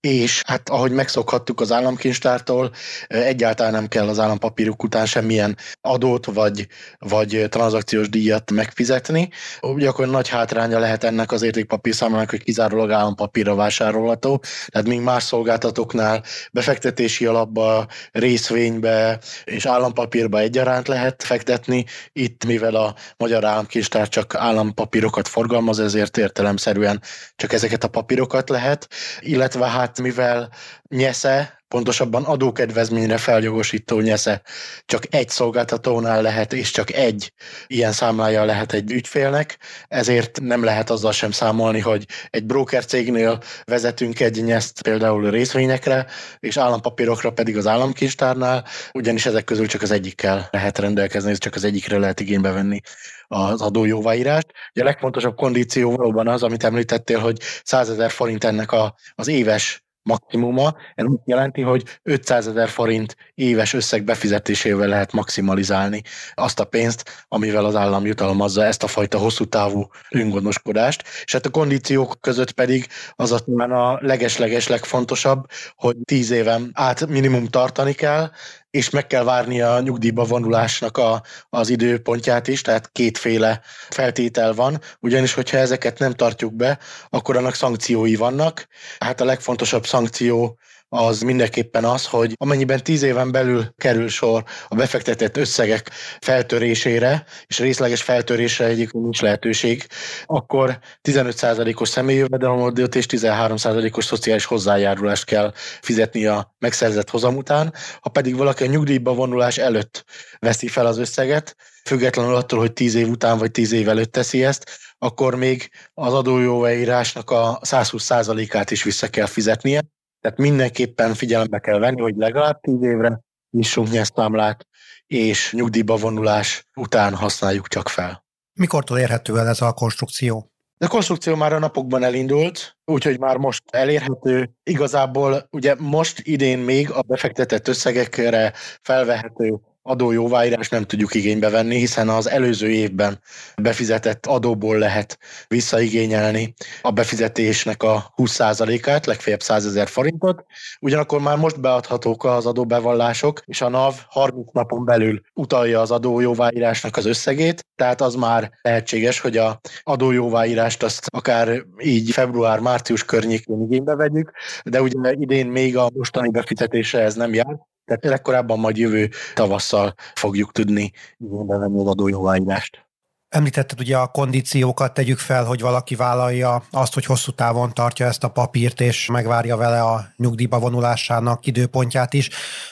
és 0.00 0.42
hát 0.46 0.68
ahogy 0.68 0.92
megszokhattuk 0.92 1.60
az 1.60 1.72
államkincstártól, 1.72 2.70
egyáltalán 3.06 3.72
nem 3.72 3.86
kell 3.86 4.08
az 4.08 4.18
állampapírok 4.18 4.82
után 4.82 5.06
semmilyen 5.06 5.56
adót 5.80 6.26
vagy, 6.26 6.66
vagy 6.98 7.46
tranzakciós 7.48 8.08
díjat 8.08 8.50
megfizetni. 8.50 9.28
akkor 9.60 10.08
nagy 10.08 10.28
hátránya 10.28 10.78
lehet 10.78 11.04
ennek 11.04 11.32
az 11.32 11.42
értékpapír 11.42 11.94
számlának, 11.94 12.30
hogy 12.30 12.42
kizárólag 12.42 12.90
állampapírra 12.90 13.54
vásárolható, 13.54 14.42
tehát 14.66 14.86
még 14.86 15.00
más 15.00 15.22
szolgáltatóknál 15.22 16.24
befektetési 16.52 17.26
alapba, 17.26 17.86
részvénybe 18.12 19.18
és 19.44 19.66
állampapírba 19.66 20.38
egyaránt 20.38 20.88
lehet 20.88 21.22
fektetni. 21.22 21.84
Itt, 22.12 22.44
mivel 22.44 22.74
a 22.74 22.94
magyar 23.16 23.44
államkincstár 23.44 24.08
csak 24.08 24.34
állampapírokat 24.34 25.28
forgalmaz, 25.28 25.80
ezért 25.80 26.16
értelemszerűen 26.16 27.02
csak 27.36 27.52
ezeket 27.52 27.84
a 27.84 27.88
papírokat 27.88 28.48
lehet, 28.48 28.88
illetve 29.20 29.66
hát 29.66 29.87
hát 29.88 30.00
mivel 30.00 30.48
nyesze, 30.88 31.57
pontosabban 31.68 32.24
adókedvezményre 32.24 33.16
feljogosító 33.16 34.00
nyesze 34.00 34.42
csak 34.86 35.02
egy 35.14 35.28
szolgáltatónál 35.28 36.22
lehet, 36.22 36.52
és 36.52 36.70
csak 36.70 36.92
egy 36.92 37.32
ilyen 37.66 37.92
számlája 37.92 38.44
lehet 38.44 38.72
egy 38.72 38.92
ügyfélnek, 38.92 39.58
ezért 39.88 40.40
nem 40.40 40.64
lehet 40.64 40.90
azzal 40.90 41.12
sem 41.12 41.30
számolni, 41.30 41.80
hogy 41.80 42.06
egy 42.30 42.44
broker 42.44 42.84
cégnél 42.84 43.42
vezetünk 43.64 44.20
egy 44.20 44.44
nyeszt 44.44 44.82
például 44.82 45.30
részvényekre, 45.30 46.06
és 46.40 46.56
állampapírokra 46.56 47.32
pedig 47.32 47.56
az 47.56 47.66
államkincstárnál, 47.66 48.64
ugyanis 48.92 49.26
ezek 49.26 49.44
közül 49.44 49.66
csak 49.66 49.82
az 49.82 49.90
egyikkel 49.90 50.48
lehet 50.50 50.78
rendelkezni, 50.78 51.30
és 51.30 51.38
csak 51.38 51.54
az 51.54 51.64
egyikre 51.64 51.98
lehet 51.98 52.20
igénybe 52.20 52.50
venni 52.50 52.80
az 53.26 53.60
adójóváírást. 53.60 54.52
Ugye 54.70 54.82
a 54.82 54.84
legfontosabb 54.84 55.36
kondíció 55.36 55.96
valóban 55.96 56.28
az, 56.28 56.42
amit 56.42 56.64
említettél, 56.64 57.18
hogy 57.18 57.38
100 57.64 57.90
ezer 57.90 58.10
forint 58.10 58.44
ennek 58.44 58.72
a, 58.72 58.94
az 59.14 59.28
éves 59.28 59.86
maximuma. 60.08 60.76
Ez 60.94 61.04
azt 61.04 61.22
jelenti, 61.24 61.62
hogy 61.62 61.84
500 62.02 62.48
ezer 62.48 62.68
forint 62.68 63.16
éves 63.34 63.72
összeg 63.72 64.04
befizetésével 64.04 64.88
lehet 64.88 65.12
maximalizálni 65.12 66.02
azt 66.34 66.60
a 66.60 66.64
pénzt, 66.64 67.26
amivel 67.28 67.64
az 67.64 67.74
állam 67.74 68.06
jutalmazza 68.06 68.64
ezt 68.64 68.82
a 68.82 68.86
fajta 68.86 69.18
hosszú 69.18 69.44
távú 69.44 69.86
öngondoskodást. 70.10 71.02
És 71.24 71.32
hát 71.32 71.46
a 71.46 71.50
kondíciók 71.50 72.16
között 72.20 72.52
pedig 72.52 72.86
az 73.16 73.32
a, 73.32 73.62
a 73.62 73.98
legesleges 74.02 74.68
legfontosabb, 74.68 75.46
hogy 75.76 75.96
10 76.04 76.30
éven 76.30 76.70
át 76.72 77.06
minimum 77.06 77.46
tartani 77.46 77.92
kell, 77.92 78.30
és 78.70 78.90
meg 78.90 79.06
kell 79.06 79.24
várni 79.24 79.60
a 79.60 79.80
nyugdíjba 79.80 80.24
vonulásnak 80.24 80.96
a, 80.96 81.22
az 81.48 81.68
időpontját 81.68 82.48
is, 82.48 82.60
tehát 82.60 82.92
kétféle 82.92 83.60
feltétel 83.88 84.52
van, 84.54 84.80
ugyanis 85.00 85.34
hogyha 85.34 85.56
ezeket 85.56 85.98
nem 85.98 86.12
tartjuk 86.12 86.54
be, 86.54 86.78
akkor 87.08 87.36
annak 87.36 87.54
szankciói 87.54 88.16
vannak. 88.16 88.66
Hát 88.98 89.20
a 89.20 89.24
legfontosabb 89.24 89.86
szankció 89.86 90.58
az 90.88 91.20
mindenképpen 91.20 91.84
az, 91.84 92.06
hogy 92.06 92.32
amennyiben 92.36 92.82
tíz 92.82 93.02
éven 93.02 93.30
belül 93.30 93.64
kerül 93.76 94.08
sor 94.08 94.44
a 94.68 94.74
befektetett 94.74 95.36
összegek 95.36 95.90
feltörésére, 96.20 97.24
és 97.46 97.58
részleges 97.58 98.02
feltörésre 98.02 98.64
egyébként 98.64 99.02
nincs 99.02 99.20
lehetőség, 99.20 99.86
akkor 100.24 100.78
15%-os 101.08 101.88
személyi 101.88 102.18
jövedelemadót 102.18 102.94
és 102.94 103.06
13%-os 103.08 104.04
szociális 104.04 104.44
hozzájárulást 104.44 105.24
kell 105.24 105.52
fizetni 105.80 106.26
a 106.26 106.54
megszerzett 106.58 107.10
hozam 107.10 107.36
után. 107.36 107.74
Ha 108.00 108.10
pedig 108.10 108.36
valaki 108.36 108.64
a 108.64 108.66
nyugdíjba 108.66 109.14
vonulás 109.14 109.58
előtt 109.58 110.04
veszi 110.38 110.68
fel 110.68 110.86
az 110.86 110.98
összeget, 110.98 111.56
függetlenül 111.84 112.34
attól, 112.34 112.58
hogy 112.58 112.72
10 112.72 112.94
év 112.94 113.08
után 113.08 113.38
vagy 113.38 113.50
10 113.50 113.72
év 113.72 113.88
előtt 113.88 114.12
teszi 114.12 114.44
ezt, 114.44 114.70
akkor 114.98 115.34
még 115.34 115.70
az 115.94 116.14
adójóveírásnak 116.14 117.30
a 117.30 117.60
120%-át 117.62 118.70
is 118.70 118.82
vissza 118.82 119.08
kell 119.08 119.26
fizetnie, 119.26 119.80
tehát 120.20 120.38
mindenképpen 120.38 121.14
figyelembe 121.14 121.58
kell 121.58 121.78
venni, 121.78 122.00
hogy 122.00 122.16
legalább 122.16 122.60
tíz 122.60 122.82
évre 122.82 123.20
nyissunk 123.50 123.90
nyerszámlát, 123.90 124.66
és 125.06 125.52
nyugdíjba 125.52 125.96
vonulás 125.96 126.64
után 126.74 127.14
használjuk 127.14 127.68
csak 127.68 127.88
fel. 127.88 128.24
Mikortól 128.52 128.98
érhető 128.98 129.38
el 129.38 129.48
ez 129.48 129.60
a 129.60 129.72
konstrukció? 129.72 130.52
A 130.80 130.88
konstrukció 130.88 131.34
már 131.34 131.52
a 131.52 131.58
napokban 131.58 132.02
elindult, 132.02 132.76
úgyhogy 132.84 133.18
már 133.18 133.36
most 133.36 133.62
elérhető. 133.70 134.50
Igazából 134.62 135.48
ugye 135.50 135.74
most 135.78 136.20
idén 136.26 136.58
még 136.58 136.90
a 136.90 137.02
befektetett 137.02 137.68
összegekre 137.68 138.52
felvehető 138.82 139.60
adójóváírás 139.88 140.68
nem 140.68 140.84
tudjuk 140.84 141.14
igénybe 141.14 141.50
venni, 141.50 141.76
hiszen 141.76 142.08
az 142.08 142.28
előző 142.28 142.70
évben 142.70 143.20
befizetett 143.56 144.26
adóból 144.26 144.78
lehet 144.78 145.18
visszaigényelni 145.48 146.54
a 146.82 146.90
befizetésnek 146.90 147.82
a 147.82 148.12
20%-át, 148.16 149.06
legfeljebb 149.06 149.42
100 149.42 149.66
ezer 149.66 149.88
forintot. 149.88 150.44
Ugyanakkor 150.80 151.20
már 151.20 151.36
most 151.36 151.60
beadhatók 151.60 152.24
az 152.24 152.46
adóbevallások, 152.46 153.42
és 153.44 153.60
a 153.60 153.68
NAV 153.68 153.94
30 154.08 154.52
napon 154.52 154.84
belül 154.84 155.20
utalja 155.34 155.80
az 155.80 155.90
adójóváírásnak 155.90 156.96
az 156.96 157.06
összegét, 157.06 157.66
tehát 157.76 158.00
az 158.00 158.14
már 158.14 158.50
lehetséges, 158.62 159.20
hogy 159.20 159.36
a 159.36 159.60
adójóváírást 159.82 160.82
azt 160.82 161.06
akár 161.10 161.64
így 161.78 162.10
február-március 162.10 163.04
környékén 163.04 163.62
igénybe 163.62 163.94
vegyük, 163.94 164.32
de 164.64 164.82
ugye 164.82 165.12
idén 165.12 165.46
még 165.46 165.76
a 165.76 165.90
mostani 165.94 166.30
befizetésre 166.30 167.00
ez 167.00 167.14
nem 167.14 167.34
jár, 167.34 167.58
tehát 167.88 168.04
legkorábban 168.04 168.58
majd 168.58 168.76
jövő 168.76 169.10
tavasszal 169.34 169.94
fogjuk 170.14 170.52
tudni 170.52 170.92
igénybe 171.18 171.56
venni 171.56 171.80
az 171.80 171.86
adójóváírást. 171.86 172.86
Említetted 173.28 173.80
ugye 173.80 173.96
a 173.96 174.06
kondíciókat, 174.06 174.94
tegyük 174.94 175.18
fel, 175.18 175.44
hogy 175.44 175.60
valaki 175.60 175.94
vállalja 175.94 176.62
azt, 176.70 176.94
hogy 176.94 177.04
hosszú 177.04 177.30
távon 177.30 177.72
tartja 177.72 178.06
ezt 178.06 178.24
a 178.24 178.28
papírt, 178.28 178.80
és 178.80 179.06
megvárja 179.06 179.56
vele 179.56 179.82
a 179.82 180.06
nyugdíjba 180.16 180.58
vonulásának 180.58 181.46
időpontját 181.46 182.14
is. 182.14 182.30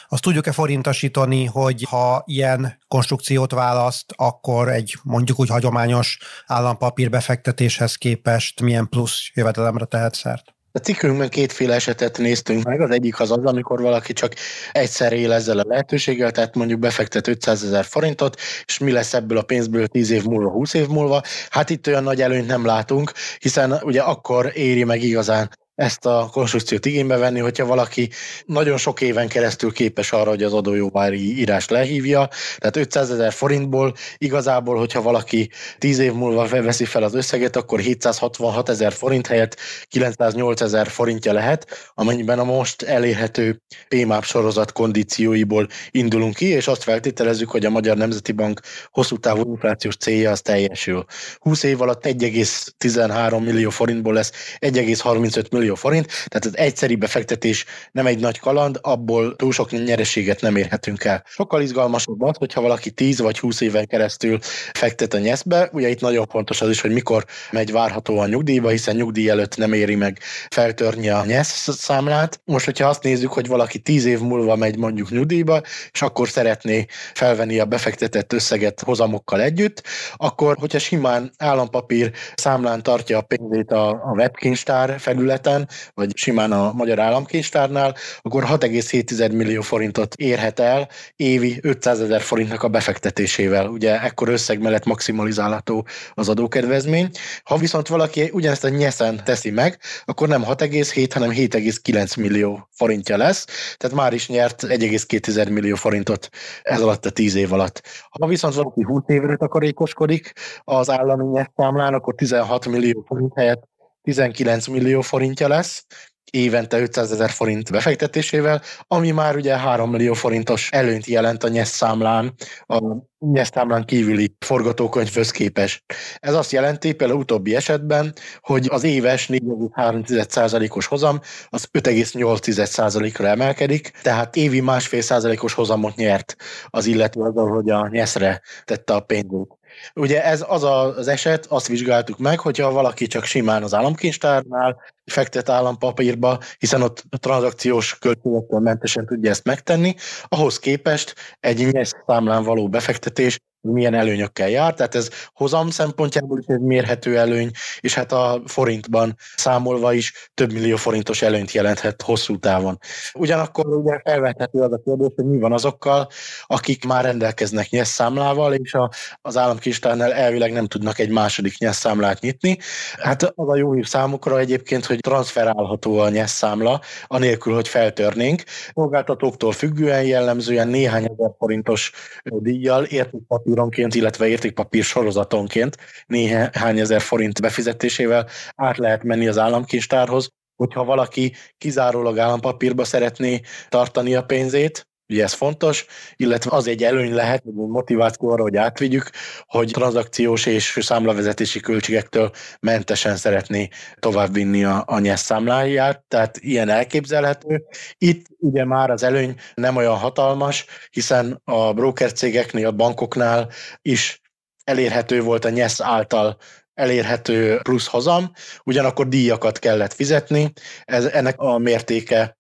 Azt 0.09 0.23
tudjuk-e 0.23 0.53
forintasítani, 0.53 1.45
hogy 1.45 1.83
ha 1.89 2.23
ilyen 2.27 2.79
konstrukciót 2.89 3.53
választ, 3.53 4.13
akkor 4.17 4.69
egy 4.69 4.97
mondjuk 5.03 5.41
úgy 5.41 5.49
hagyományos 5.49 6.19
állampapír 6.47 7.11
befektetéshez 7.11 7.95
képest 7.95 8.61
milyen 8.61 8.89
plusz 8.89 9.31
jövedelemre 9.35 9.85
tehet 9.85 10.15
szert? 10.15 10.56
A 10.77 10.79
cikkünkben 10.79 11.29
kétféle 11.29 11.75
esetet 11.75 12.19
néztünk 12.19 12.65
meg. 12.65 12.81
Az 12.81 12.91
egyik 12.91 13.21
az 13.21 13.31
az, 13.31 13.45
amikor 13.45 13.81
valaki 13.81 14.13
csak 14.13 14.33
egyszer 14.73 15.13
él 15.13 15.33
ezzel 15.33 15.59
a 15.59 15.65
lehetőséggel, 15.67 16.31
tehát 16.31 16.55
mondjuk 16.55 16.79
befektet 16.79 17.29
500 17.29 17.65
ezer 17.65 17.85
forintot, 17.85 18.41
és 18.67 18.79
mi 18.79 18.93
lesz 18.93 19.15
ebből 19.15 19.39
a 19.39 19.43
pénzből 19.43 19.87
10 19.87 20.11
év 20.11 20.25
múlva, 20.25 20.51
20 20.51 20.75
év 20.75 20.87
múlva. 20.87 21.23
Hát 21.51 21.71
itt 21.71 21.87
olyan 21.87 22.03
nagy 22.03 22.23
előnyt 22.23 22.47
nem 22.47 22.65
látunk, 22.65 23.13
hiszen 23.39 23.81
ugye 23.83 24.01
akkor 24.01 24.51
éri 24.55 24.85
meg 24.85 25.03
igazán 25.03 25.51
ezt 25.77 26.07
a 26.07 26.29
konstrukciót 26.33 26.87
igénybe 26.87 27.17
venni, 27.17 27.41
hogyha 27.41 27.67
valaki 27.67 28.11
nagyon 28.47 28.77
sok 28.77 29.01
éven 29.01 29.29
keresztül 29.29 29.73
képes 29.73 30.13
arra, 30.13 30.31
hogy 30.31 30.43
az 30.43 30.53
adójóvári 30.53 31.39
írást 31.39 31.71
lehívja, 31.71 32.29
tehát 32.59 32.77
500 32.77 33.11
ezer 33.11 33.33
forintból 33.33 33.95
igazából, 34.19 34.77
hogyha 34.77 35.03
valaki 35.03 35.51
10 35.79 35.99
év 35.99 36.13
múlva 36.13 36.47
veszi 36.49 36.85
fel 36.85 37.03
az 37.03 37.15
összeget, 37.15 37.57
akkor 37.57 37.81
766 37.81 38.69
ezer 38.69 38.93
forint 38.93 39.27
helyett 39.27 39.57
908 39.89 40.61
ezer 40.61 40.87
forintja 40.89 41.33
lehet, 41.33 41.91
amennyiben 41.95 42.39
a 42.39 42.45
most 42.45 42.83
elérhető 42.83 43.63
PMAP 43.89 44.25
sorozat 44.25 44.73
kondícióiból 44.73 45.69
indulunk 45.91 46.35
ki, 46.35 46.47
és 46.47 46.69
azt 46.69 46.83
feltételezzük, 46.83 47.51
hogy 47.51 47.65
a 47.65 47.71
Magyar 47.71 47.97
Nemzeti 47.97 48.33
Bank 48.33 48.61
hosszú 48.91 49.17
távú 49.17 49.51
inflációs 49.51 49.97
célja 49.97 50.31
az 50.31 50.41
teljesül. 50.41 51.05
20 51.39 51.63
év 51.63 51.81
alatt 51.81 52.05
1,13 52.07 53.45
millió 53.45 53.71
forintból 53.71 54.15
lesz 54.15 54.33
1,35 54.61 55.51
millió 55.51 55.66
millió 55.67 55.75
forint, 55.75 56.07
tehát 56.07 56.45
az 56.45 56.57
egyszeri 56.57 56.95
befektetés 56.95 57.65
nem 57.93 58.07
egy 58.07 58.19
nagy 58.19 58.39
kaland, 58.39 58.79
abból 58.83 59.37
túl 59.37 59.53
sok 59.53 59.71
nyereséget 59.71 60.41
nem 60.41 60.57
érhetünk 60.57 61.05
el. 61.05 61.23
Sokkal 61.27 61.63
izgalmasabb 61.63 62.23
az, 62.23 62.37
hogyha 62.37 62.61
valaki 62.61 62.91
10 62.91 63.19
vagy 63.19 63.39
20 63.39 63.61
éven 63.61 63.87
keresztül 63.87 64.39
fektet 64.73 65.15
a 65.15 65.19
nyeszbe, 65.19 65.69
ugye 65.73 65.89
itt 65.89 66.01
nagyon 66.01 66.27
fontos 66.27 66.61
az 66.61 66.71
is, 66.71 66.81
hogy 66.81 66.91
mikor 66.93 67.25
megy 67.51 67.73
várhatóan 67.73 68.29
nyugdíjba, 68.29 68.69
hiszen 68.69 68.97
nyugdíj 68.97 69.29
előtt 69.29 69.57
nem 69.57 69.73
éri 69.73 69.95
meg 69.95 70.19
feltörni 70.49 71.09
a 71.09 71.25
nyesz 71.25 71.69
számlát. 71.79 72.41
Most, 72.45 72.65
hogyha 72.65 72.89
azt 72.89 73.03
nézzük, 73.03 73.33
hogy 73.33 73.47
valaki 73.47 73.79
10 73.79 74.05
év 74.05 74.21
múlva 74.21 74.57
megy 74.57 74.79
mondjuk 74.79 75.11
nyugdíjba, 75.11 75.63
és 75.91 76.03
akkor 76.03 76.29
szeretné 76.29 76.87
felvenni 77.15 77.59
a 77.59 77.65
befektetett 77.65 78.33
összeget 78.33 78.81
hozamokkal 78.81 79.41
együtt, 79.41 79.83
akkor, 80.17 80.57
hogyha 80.61 80.79
simán 80.79 81.31
állampapír 81.39 82.13
számlán 82.35 82.83
tartja 82.83 83.19
a 83.19 83.23
pénzét 83.23 83.71
a, 83.71 83.89
a 83.89 84.13
webkincstár 84.17 84.99
felületen, 84.99 85.56
vagy 85.95 86.17
simán 86.17 86.53
a 86.53 86.73
Magyar 86.73 86.99
Államkincstárnál, 86.99 87.95
akkor 88.21 88.45
6,7 88.45 89.33
millió 89.33 89.61
forintot 89.61 90.15
érhet 90.15 90.61
el 90.61 90.89
évi 91.17 91.59
500 91.63 92.01
ezer 92.01 92.21
forintnak 92.21 92.63
a 92.63 92.69
befektetésével. 92.69 93.67
Ugye 93.69 94.03
ekkor 94.03 94.29
összeg 94.29 94.61
mellett 94.61 94.85
maximalizálható 94.85 95.87
az 96.15 96.29
adókedvezmény. 96.29 97.11
Ha 97.45 97.57
viszont 97.57 97.89
valaki 97.89 98.31
ugyanezt 98.33 98.65
a 98.65 98.69
nyeszen 98.69 99.25
teszi 99.25 99.51
meg, 99.51 99.79
akkor 100.05 100.29
nem 100.29 100.45
6,7, 100.45 101.11
hanem 101.13 101.31
7,9 101.31 102.19
millió 102.19 102.69
forintja 102.71 103.17
lesz, 103.17 103.47
tehát 103.77 103.97
már 103.97 104.13
is 104.13 104.29
nyert 104.29 104.63
1,2 104.67 105.51
millió 105.51 105.75
forintot 105.75 106.29
ez 106.63 106.81
alatt 106.81 107.07
a 107.07 107.11
10 107.11 107.35
év 107.35 107.53
alatt. 107.53 107.83
Ha 108.11 108.27
viszont 108.27 108.55
valaki 108.55 108.83
20 108.83 109.03
évre 109.07 109.37
takarékoskodik 109.37 110.33
az 110.65 110.91
állami 110.91 111.47
számlán, 111.57 111.95
akkor 111.95 112.15
16 112.15 112.67
millió 112.67 113.05
forint 113.09 113.33
helyett 113.35 113.63
19 114.07 114.67
millió 114.67 115.01
forintja 115.01 115.49
lesz, 115.49 115.85
évente 116.31 116.79
500 116.79 117.13
ezer 117.13 117.31
forint 117.31 117.71
befektetésével, 117.71 118.63
ami 118.87 119.11
már 119.11 119.37
ugye 119.37 119.59
3 119.59 119.91
millió 119.91 120.13
forintos 120.13 120.71
előnyt 120.71 121.07
jelent 121.07 121.45
a 121.45 121.49
nyesz 121.49 121.71
számlán, 121.71 122.35
a 122.67 122.83
nyesz 123.19 123.51
számlán 123.53 123.85
kívüli 123.85 124.37
forgatókönyvhöz 124.39 125.31
képest. 125.31 125.83
Ez 126.19 126.35
azt 126.35 126.53
jelenti 126.53 126.93
például 126.93 127.21
utóbbi 127.21 127.55
esetben, 127.55 128.13
hogy 128.41 128.67
az 128.71 128.85
éves 128.85 129.27
4,3%-os 129.27 130.87
hozam 130.87 131.21
az 131.49 131.69
5,8%-ra 131.73 133.27
emelkedik, 133.27 133.91
tehát 134.03 134.37
évi 134.37 134.61
másfél 134.61 135.01
százalékos 135.01 135.53
hozamot 135.53 135.97
nyert 135.97 136.37
az 136.67 136.87
illető 136.87 137.21
azzal, 137.21 137.49
hogy 137.49 137.71
a 137.71 137.89
nyeszre 137.89 138.43
tette 138.65 138.95
a 138.95 139.01
pénzét. 139.01 139.59
Ugye 139.95 140.25
ez 140.25 140.45
az 140.49 140.63
az 140.65 141.09
eset, 141.09 141.47
azt 141.47 141.67
vizsgáltuk 141.67 142.19
meg, 142.19 142.41
hogyha 142.41 142.71
valaki 142.71 143.07
csak 143.07 143.25
simán 143.25 143.63
az 143.63 143.75
államkincstárnál 143.75 144.83
fektet 145.05 145.49
állampapírba, 145.49 146.39
hiszen 146.59 146.83
ott 146.83 147.05
a 147.11 147.17
tranzakciós 147.17 147.99
költségektől 147.99 148.61
mentesen 148.61 149.07
tudja 149.07 149.31
ezt 149.31 149.45
megtenni, 149.45 149.95
ahhoz 150.29 150.59
képest 150.59 151.15
egy 151.41 151.73
nyers 151.73 151.91
számlán 152.07 152.43
való 152.45 152.69
befektetés 152.69 153.39
milyen 153.61 153.95
előnyökkel 153.95 154.49
jár, 154.49 154.75
tehát 154.75 154.95
ez 154.95 155.11
hozam 155.35 155.71
szempontjából 155.71 156.39
is 156.39 156.47
egy 156.47 156.61
mérhető 156.61 157.19
előny, 157.19 157.51
és 157.81 157.95
hát 157.95 158.13
a 158.13 158.43
forintban 158.47 159.17
számolva 159.37 159.93
is 159.93 160.31
több 160.35 160.53
millió 160.53 160.77
forintos 160.77 161.23
előnyt 161.23 161.53
jelenthet 161.53 162.03
hosszú 162.03 162.39
távon. 162.39 162.79
Ugyanakkor 163.15 163.67
ugye 163.67 164.01
felvethető 164.05 164.59
az 164.59 164.73
a 164.73 164.81
kérdés, 164.85 165.11
hogy 165.17 165.25
mi 165.25 165.39
van 165.39 165.53
azokkal, 165.53 166.09
akik 166.47 166.85
már 166.85 167.05
rendelkeznek 167.05 167.71
nyers 167.71 167.89
számlával, 167.89 168.55
és 168.55 168.75
a, 168.75 168.91
az 169.23 169.37
államkistárnál 169.37 170.13
elvileg 170.13 170.53
nem 170.53 170.67
tudnak 170.67 170.99
egy 170.99 171.11
második 171.11 171.59
nyers 171.59 171.77
számlát 171.77 172.21
nyitni. 172.21 172.59
Hát 172.99 173.23
az 173.23 173.49
a 173.49 173.57
jó 173.57 173.73
hír 173.73 173.87
számukra 173.87 174.39
egyébként, 174.39 174.85
hogy 174.85 174.99
transferálható 174.99 175.99
a 175.99 176.09
nyers 176.09 176.31
számla, 176.31 176.81
anélkül, 177.07 177.55
hogy 177.55 177.69
feltörnénk. 177.69 178.43
Szolgáltatóktól 178.75 179.53
függően 179.53 180.05
jellemzően 180.05 180.69
néhány 180.69 181.05
ezer 181.05 181.31
forintos 181.39 181.93
díjjal 182.25 182.85
értékpapír 182.85 183.46
papíronként, 183.47 183.95
illetve 183.95 184.27
értékpapír 184.27 184.85
sorozatonként 184.85 185.77
néhány 186.07 186.79
ezer 186.79 187.01
forint 187.01 187.41
befizetésével 187.41 188.29
át 188.55 188.77
lehet 188.77 189.03
menni 189.03 189.29
az 189.29 189.39
államkincstárhoz, 189.39 190.29
hogyha 190.57 190.85
valaki 190.85 191.33
kizárólag 191.59 192.19
állampapírba 192.19 192.85
szeretné 192.85 193.41
tartani 193.69 194.15
a 194.15 194.25
pénzét, 194.25 194.89
Ugye 195.09 195.23
ez 195.23 195.33
fontos, 195.33 195.87
illetve 196.17 196.57
az 196.57 196.67
egy 196.67 196.83
előny 196.83 197.15
lehet, 197.15 197.43
egy 197.47 197.53
motiváció 197.55 198.31
arra, 198.31 198.43
hogy 198.43 198.57
átvigyük, 198.57 199.11
hogy 199.47 199.71
tranzakciós 199.73 200.47
és 200.47 200.79
számlavezetési 200.81 201.61
költségektől 201.61 202.31
mentesen 202.61 203.17
szeretné 203.17 203.69
továbbvinni 203.99 204.65
a, 204.65 204.85
a 204.87 204.99
nyesz 204.99 205.23
számláját, 205.23 206.05
tehát 206.09 206.39
ilyen 206.39 206.69
elképzelhető. 206.69 207.65
Itt 207.99 208.27
ugye 208.39 208.65
már 208.65 208.91
az 208.91 209.03
előny 209.03 209.35
nem 209.55 209.77
olyan 209.77 209.97
hatalmas, 209.97 210.67
hiszen 210.91 211.41
a 211.45 211.73
broker 211.73 212.13
cégeknél, 212.13 212.67
a 212.67 212.73
bankoknál 212.73 213.51
is 213.83 214.21
elérhető 214.65 215.21
volt 215.21 215.45
a 215.45 215.51
nyesz 215.51 215.81
által 215.81 216.37
elérhető 216.75 217.59
plusz 217.63 217.87
hozam, 217.87 218.33
ugyanakkor 218.65 219.09
díjakat 219.09 219.59
kellett 219.59 219.93
fizetni, 219.93 220.53
ez, 220.85 221.05
ennek 221.05 221.39
a 221.39 221.59
mértéke 221.59 222.36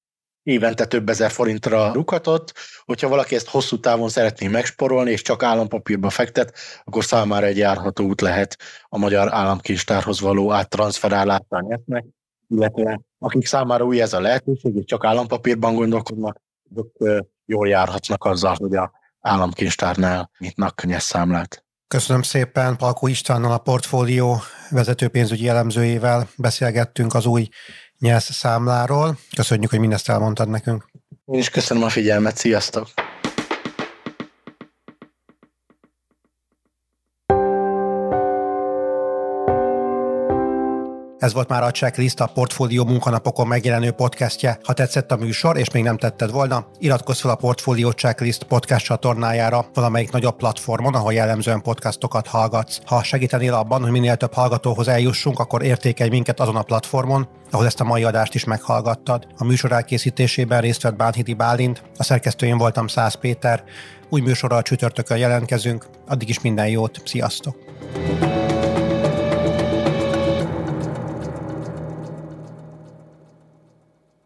évente 0.46 0.86
több 0.86 1.08
ezer 1.08 1.30
forintra 1.30 1.92
rúghatott. 1.92 2.52
Hogyha 2.84 3.08
valaki 3.08 3.34
ezt 3.34 3.48
hosszú 3.48 3.80
távon 3.80 4.08
szeretné 4.08 4.46
megsporolni, 4.46 5.10
és 5.10 5.22
csak 5.22 5.42
állampapírba 5.42 6.10
fektet, 6.10 6.54
akkor 6.84 7.04
számára 7.04 7.46
egy 7.46 7.56
járható 7.56 8.04
út 8.04 8.20
lehet 8.20 8.56
a 8.88 8.98
magyar 8.98 9.32
államkincstárhoz 9.32 10.20
való 10.20 10.52
áttranszferálásán 10.52 11.64
nyertnek, 11.68 12.04
illetve 12.48 13.00
akik 13.18 13.46
számára 13.46 13.84
új 13.84 14.00
ez 14.00 14.12
a 14.12 14.20
lehetőség, 14.20 14.76
és 14.76 14.84
csak 14.84 15.04
állampapírban 15.04 15.74
gondolkodnak, 15.74 16.40
azok 16.70 16.92
jól 17.44 17.68
járhatnak 17.68 18.24
azzal, 18.24 18.56
hogy 18.58 18.76
a 18.76 18.92
államkincstárnál 19.20 20.30
nyitnak 20.38 20.82
számlát. 20.98 21.64
Köszönöm 21.88 22.22
szépen, 22.22 22.76
Palkó 22.76 23.06
Istvánnal 23.06 23.52
a 23.52 23.58
portfólió 23.58 24.40
vezető 24.70 25.08
pénzügyi 25.08 25.48
elemzőjével 25.48 26.28
beszélgettünk 26.36 27.14
az 27.14 27.26
új 27.26 27.48
nyelsz 27.98 28.32
számláról. 28.32 29.18
Köszönjük, 29.36 29.70
hogy 29.70 29.80
mindezt 29.80 30.08
elmondtad 30.08 30.48
nekünk. 30.48 30.86
Én 31.24 31.38
is 31.38 31.50
köszönöm 31.50 31.82
a 31.82 31.88
figyelmet, 31.88 32.36
sziasztok! 32.36 33.05
Ez 41.26 41.32
volt 41.32 41.48
már 41.48 41.62
a 41.62 41.70
Checklist, 41.70 42.20
a 42.20 42.26
Portfólió 42.26 42.84
munkanapokon 42.84 43.46
megjelenő 43.46 43.90
podcastje. 43.90 44.58
Ha 44.62 44.72
tetszett 44.72 45.12
a 45.12 45.16
műsor, 45.16 45.56
és 45.56 45.70
még 45.70 45.82
nem 45.82 45.96
tetted 45.96 46.30
volna, 46.30 46.66
iratkozz 46.78 47.20
fel 47.20 47.30
a 47.30 47.34
Portfólió 47.34 47.90
Checklist 47.90 48.42
podcast 48.42 48.84
csatornájára 48.84 49.66
valamelyik 49.74 50.10
nagyobb 50.10 50.36
platformon, 50.36 50.94
ahol 50.94 51.12
jellemzően 51.12 51.62
podcastokat 51.62 52.26
hallgatsz. 52.26 52.78
Ha 52.84 53.02
segítenél 53.02 53.54
abban, 53.54 53.82
hogy 53.82 53.90
minél 53.90 54.16
több 54.16 54.34
hallgatóhoz 54.34 54.88
eljussunk, 54.88 55.38
akkor 55.38 55.62
értékelj 55.62 56.10
minket 56.10 56.40
azon 56.40 56.56
a 56.56 56.62
platformon, 56.62 57.28
ahol 57.50 57.66
ezt 57.66 57.80
a 57.80 57.84
mai 57.84 58.04
adást 58.04 58.34
is 58.34 58.44
meghallgattad. 58.44 59.26
A 59.36 59.44
műsor 59.44 59.72
elkészítésében 59.72 60.60
részt 60.60 60.82
vett 60.82 60.96
Bánhidi 60.96 61.34
Bálint, 61.34 61.82
a 61.96 62.02
szerkesztőjén 62.02 62.58
voltam 62.58 62.86
Száz 62.86 63.14
Péter. 63.14 63.64
Új 64.08 64.20
műsorral 64.20 64.62
csütörtökön 64.62 65.18
jelentkezünk, 65.18 65.86
addig 66.08 66.28
is 66.28 66.40
minden 66.40 66.68
jót, 66.68 67.00
sziasztok! 67.04 67.56